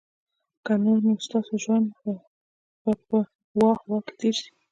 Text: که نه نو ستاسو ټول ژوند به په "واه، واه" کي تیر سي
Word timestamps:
که 0.65 0.73
نه 0.83 0.91
نو 1.05 1.11
ستاسو 1.25 1.47
ټول 1.53 1.59
ژوند 1.63 1.87
به 2.83 2.93
په 3.07 3.19
"واه، 3.57 3.79
واه" 3.89 4.03
کي 4.07 4.13
تیر 4.19 4.35
سي 4.41 4.49